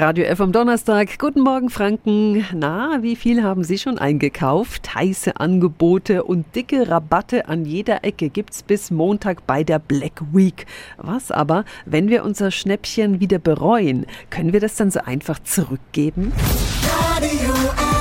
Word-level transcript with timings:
Radio 0.00 0.24
F 0.24 0.40
am 0.40 0.50
Donnerstag. 0.50 1.18
Guten 1.18 1.40
Morgen, 1.40 1.68
Franken. 1.68 2.46
Na, 2.54 3.02
wie 3.02 3.16
viel 3.16 3.42
haben 3.42 3.64
Sie 3.64 3.76
schon 3.76 3.98
eingekauft? 3.98 4.94
Heiße 4.94 5.38
Angebote 5.38 6.24
und 6.24 6.56
dicke 6.56 6.88
Rabatte 6.88 7.50
an 7.50 7.66
jeder 7.66 8.02
Ecke 8.02 8.30
gibt's 8.30 8.62
bis 8.62 8.90
Montag 8.90 9.46
bei 9.46 9.62
der 9.62 9.78
Black 9.78 10.22
Week. 10.32 10.64
Was 10.96 11.30
aber, 11.30 11.66
wenn 11.84 12.08
wir 12.08 12.24
unser 12.24 12.50
Schnäppchen 12.50 13.20
wieder 13.20 13.38
bereuen? 13.38 14.06
Können 14.30 14.54
wir 14.54 14.60
das 14.60 14.74
dann 14.76 14.90
so 14.90 15.00
einfach 15.00 15.38
zurückgeben? 15.40 16.32
Radio 17.14 17.52
F. 17.52 18.00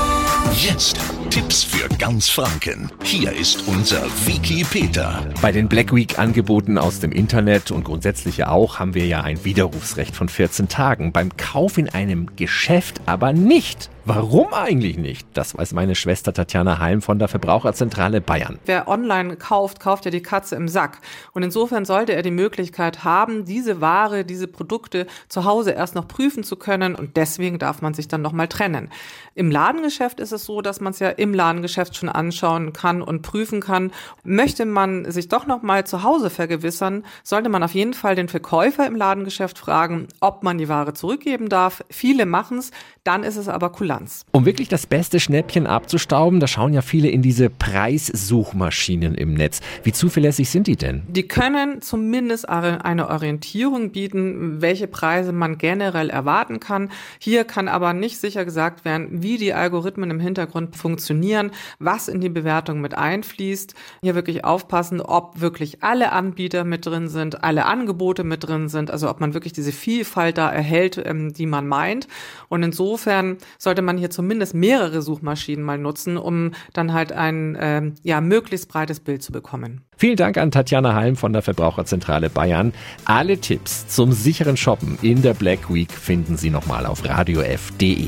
Jetzt 0.54 0.98
Tipps 1.30 1.66
für 1.66 1.90
ganz 2.10 2.28
Franken. 2.28 2.92
Hier 3.04 3.32
ist 3.32 3.68
unser 3.68 4.02
Wiki 4.26 4.64
Peter. 4.64 5.24
Bei 5.44 5.52
den 5.52 5.70
Black 5.70 5.94
Week 5.94 6.18
Angeboten 6.18 6.80
aus 6.80 7.00
dem 7.00 7.12
Internet 7.12 7.70
und 7.70 7.84
grundsätzlich 7.84 8.38
ja 8.38 8.50
auch 8.50 8.80
haben 8.80 8.96
wir 8.96 9.06
ja 9.06 9.22
ein 9.22 9.46
Widerrufsrecht 9.46 10.16
von 10.16 10.28
14 10.28 10.70
Tagen. 10.70 11.12
Beim 11.12 11.38
Kauf 11.38 11.78
in 11.78 11.88
einem 11.88 12.36
Geschäft 12.36 13.00
aber 13.06 13.32
nicht. 13.32 13.92
Warum 14.06 14.56
eigentlich 14.56 14.98
nicht? 14.98 15.28
Das 15.36 15.56
weiß 15.56 15.74
meine 15.74 15.94
Schwester 15.94 16.34
Tatjana 16.34 16.80
Heim 16.80 17.04
von 17.04 17.20
der 17.20 17.28
Verbraucherzentrale 17.28 18.22
Bayern. 18.22 18.58
Wer 18.66 18.88
online 18.88 19.36
kauft, 19.36 19.80
kauft 19.80 20.06
ja 20.06 20.10
die 20.10 20.24
Katze 20.24 20.56
im 20.56 20.68
Sack. 20.68 20.98
Und 21.34 21.44
insofern 21.44 21.86
sollte 21.86 22.16
er 22.16 22.24
die 22.24 22.32
Möglichkeit 22.32 23.04
haben, 23.04 23.46
diese 23.46 23.82
Ware, 23.82 24.26
diese 24.26 24.48
Produkte 24.48 25.06
zu 25.28 25.46
Hause 25.46 25.74
erst 25.74 25.94
noch 25.94 26.08
prüfen 26.08 26.44
zu 26.44 26.56
können. 26.56 26.96
Und 26.96 27.18
deswegen 27.18 27.60
darf 27.60 27.84
man 27.84 27.94
sich 27.94 28.08
dann 28.08 28.24
nochmal 28.24 28.48
trennen. 28.48 28.90
Im 29.36 29.52
Ladengeschäft 29.52 30.20
ist 30.20 30.32
es 30.32 30.44
so, 30.44 30.64
dass 30.64 30.80
man 30.80 30.94
es 30.94 30.98
ja 30.98 31.10
im 31.10 31.36
Ladengeschäft 31.36 31.96
schon 32.00 32.10
anschauen 32.10 32.74
kann 32.74 33.04
und 33.04 33.22
prüfen 33.22 33.62
kann. 33.62 33.92
Möchte 34.24 34.66
man 34.66 35.12
sich 35.12 35.28
doch 35.28 35.46
nochmal 35.46 35.86
zu 35.86 36.02
Hause 36.02 36.32
vergewissern, 36.32 37.04
sollte 37.24 37.50
man 37.50 37.62
auf 37.62 37.76
jeden 37.76 37.94
Fall 37.94 38.16
den 38.16 38.28
Verkäufer 38.28 38.88
im 38.88 38.96
Ladengeschäft 38.96 39.60
fragen, 39.60 40.08
ob 40.20 40.42
man 40.42 40.58
die 40.58 40.70
Ware 40.70 40.94
zurückgeben 40.96 41.48
darf. 41.48 41.84
Viele 41.90 42.26
machen 42.26 42.58
es, 42.58 42.72
dann 43.04 43.24
ist 43.24 43.36
es 43.36 43.48
aber 43.48 43.72
kulant. 43.72 44.00
Bilanz. 44.00 44.26
Um 44.32 44.46
wirklich 44.46 44.70
das 44.70 44.86
beste 44.86 45.20
Schnäppchen 45.20 45.68
abzustauben, 45.68 46.40
da 46.40 46.48
schauen 46.48 46.74
ja 46.74 46.82
viele 46.82 47.10
in 47.10 47.22
diese 47.22 47.50
Preissuchmaschinen 47.50 49.16
im 49.16 49.34
Netz. 49.34 49.62
Wie 49.84 49.92
zuverlässig 49.92 50.50
sind 50.50 50.68
die 50.68 50.76
denn? 50.76 51.04
Die 51.08 51.28
können 51.28 51.82
zumindest 51.82 52.48
eine 52.48 53.10
Orientierung 53.10 53.92
bieten, 53.92 54.62
welche 54.62 54.88
Preise 54.88 55.32
man 55.32 55.58
generell 55.58 56.10
erwarten 56.10 56.60
kann. 56.60 56.90
Hier 57.20 57.44
kann 57.44 57.68
aber 57.68 57.94
nicht 57.94 58.20
sicher 58.20 58.46
gesagt 58.46 58.86
werden, 58.86 59.24
wie 59.24 59.38
die 59.38 59.54
Algorithmen 59.54 60.12
im 60.12 60.20
Hintergrund 60.20 60.76
funktionieren, 60.76 61.52
was 61.80 62.08
in 62.08 62.22
die 62.22 62.30
Bewertung 62.30 62.82
mit 62.82 62.98
einfließt. 62.98 63.74
Hier 64.02 64.16
wirklich 64.16 64.44
aufpassen, 64.44 65.02
ob 65.02 65.40
wirklich 65.42 65.84
alle 65.84 66.12
Anbieter 66.12 66.64
mit 66.64 66.86
drin 66.86 67.08
sind, 67.08 67.44
alle 67.44 67.66
Angebote 67.66 68.24
mit 68.24 68.48
drin 68.48 68.70
sind, 68.70 68.92
also 68.92 69.10
ob 69.10 69.20
man 69.20 69.34
wirklich 69.34 69.54
diese 69.54 69.72
Vielfalt 69.72 70.38
da 70.38 70.50
erhält, 70.50 71.02
ähm, 71.04 71.34
die 71.34 71.46
man 71.46 71.68
meint. 71.68 72.08
Und 72.50 72.64
insofern 72.64 73.38
sollte 73.58 73.82
man 73.82 73.98
hier 73.98 74.10
zumindest 74.10 74.54
mehrere 74.54 75.02
Suchmaschinen 75.02 75.64
mal 75.64 75.78
nutzen, 75.78 76.18
um 76.18 76.52
dann 76.74 76.94
halt 76.94 77.12
ein 77.12 77.58
ähm, 77.60 77.96
ja, 78.04 78.22
möglichst 78.22 78.70
breites 78.70 79.00
Bild 79.00 79.24
zu 79.24 79.32
bekommen. 79.32 79.82
Vielen 79.98 80.16
Dank 80.16 80.38
an 80.38 80.52
Tatjana 80.52 80.94
Halm 80.94 81.16
von 81.16 81.34
der 81.34 81.42
Verbraucherzentrale 81.42 82.30
Bayern. 82.30 82.74
Alle 83.06 83.38
Tipps 83.38 83.88
zum 83.88 84.12
sicheren 84.12 84.56
Shoppen 84.56 84.98
in 85.02 85.22
der 85.22 85.34
Black 85.34 85.74
Week 85.74 85.92
finden 85.92 86.38
Sie 86.38 86.50
nochmal 86.50 86.86
auf 86.86 87.04
radiof.de. 87.04 88.08